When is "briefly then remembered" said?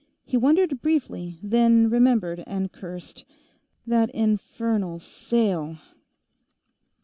0.81-2.43